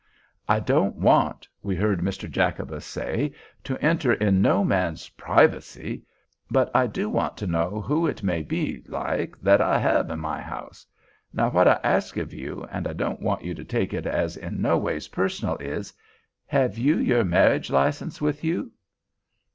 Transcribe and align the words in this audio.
"I 0.47 0.59
don't 0.59 0.95
want," 0.95 1.47
we 1.61 1.75
heard 1.75 1.99
Mr. 1.99 2.27
Jacobus 2.27 2.85
say, 2.87 3.33
"to 3.63 3.77
enter 3.85 4.11
in 4.13 4.41
no 4.41 4.63
man's 4.63 5.09
pry 5.09 5.45
vacy; 5.47 6.01
but 6.49 6.75
I 6.75 6.87
do 6.87 7.07
want 7.07 7.37
to 7.37 7.45
know 7.45 7.79
who 7.81 8.07
it 8.07 8.23
may 8.23 8.41
be, 8.41 8.81
like, 8.87 9.39
that 9.43 9.61
I 9.61 9.77
hev 9.77 10.09
in 10.09 10.19
my 10.19 10.41
house. 10.41 10.87
Now 11.31 11.51
what 11.51 11.67
I 11.67 11.79
ask 11.83 12.17
of 12.17 12.33
you, 12.33 12.65
and 12.71 12.87
I 12.87 12.93
don't 12.93 13.21
want 13.21 13.43
you 13.43 13.53
to 13.53 13.63
take 13.63 13.93
it 13.93 14.07
as 14.07 14.35
in 14.37 14.59
no 14.59 14.75
ways 14.75 15.09
personal, 15.09 15.55
is—hev 15.57 16.79
you 16.79 16.97
your 16.97 17.23
merridge 17.23 17.69
license 17.69 18.19
with 18.19 18.43
you?" 18.43 18.71